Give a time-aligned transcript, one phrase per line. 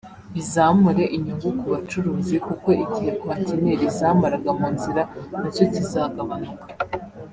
[0.33, 5.01] bizamure inyungu ku bacuruzi kuko igihe kontineri zamaraga mu nzira
[5.39, 6.67] na cyo kizagabanuka